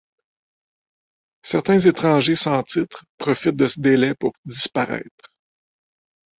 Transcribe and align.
Certains 1.43 1.77
étrangers 1.77 2.33
sans 2.33 2.63
titre 2.63 3.05
profitent 3.19 3.55
de 3.55 3.67
ce 3.67 3.79
délai 3.79 4.15
pour 4.15 4.33
disparaitre. 4.45 5.29